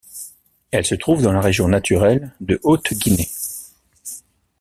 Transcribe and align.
Elle 0.71 0.83
se 0.83 0.95
trouve 0.95 1.21
dans 1.21 1.31
la 1.31 1.41
région 1.41 1.67
naturelle 1.67 2.33
de 2.39 2.59
Haute-Guinée. 2.63 3.29